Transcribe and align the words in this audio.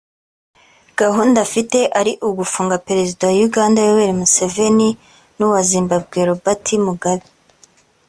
gahunda 0.99 1.37
afite 1.47 1.79
ari 1.99 2.13
ugufunga 2.29 2.83
Perezida 2.87 3.23
wa 3.29 3.35
Uganda 3.47 3.77
Yoweri 3.87 4.13
Museveni 4.21 4.89
n’uwa 5.37 5.59
Zimbabwe 5.71 6.17
Robert 6.29 6.65
Mugabe 6.85 7.25